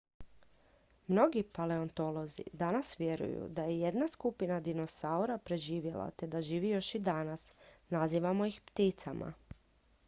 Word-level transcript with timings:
mnogi 1.07 1.43
paleontolozi 1.57 2.45
danas 2.61 2.95
vjeruju 2.99 3.43
da 3.59 3.63
je 3.67 3.77
jedna 3.81 4.07
skupina 4.13 4.59
dinosaura 4.69 5.37
preživjela 5.51 6.09
te 6.11 6.27
da 6.33 6.41
živi 6.51 6.69
još 6.75 6.95
i 6.95 6.99
danas 7.11 7.51
nazivamo 7.89 8.45
ih 8.53 8.61
pticama 8.73 9.33